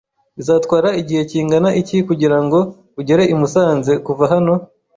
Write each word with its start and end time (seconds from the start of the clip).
Bizatwara 0.37 0.89
igihe 1.01 1.21
kingana 1.29 1.69
iki 1.81 1.97
kugirango 2.07 2.57
ugere 2.99 3.23
i 3.33 3.35
Musanze 3.39 3.91
kuva 4.05 4.23
hano? 4.33 4.53